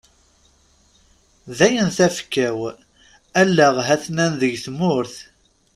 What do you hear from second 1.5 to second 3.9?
Dayen tafekka-w, allaɣ